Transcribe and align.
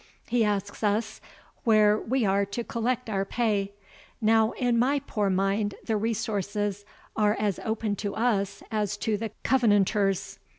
He 0.25 0.43
asks 0.43 0.81
us 0.83 1.21
where 1.63 1.95
we 1.95 2.25
are 2.25 2.43
to 2.43 2.63
collect 2.63 3.07
our 3.07 3.23
pay; 3.23 3.73
now, 4.19 4.49
in 4.53 4.79
my 4.79 4.99
poor 5.05 5.29
mind, 5.29 5.75
the 5.83 5.95
resources 5.95 6.85
are 7.15 7.35
as 7.37 7.59
open 7.63 7.95
to 7.97 8.15
us 8.15 8.63
as 8.71 8.97
to 8.97 9.15
the 9.15 9.29
Covenanters. 9.43 10.39